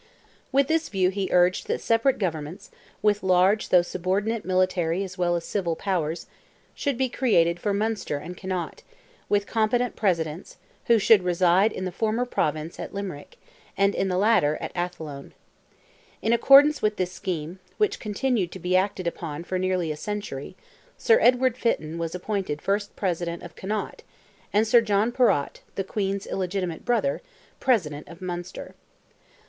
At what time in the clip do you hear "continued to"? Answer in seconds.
17.99-18.57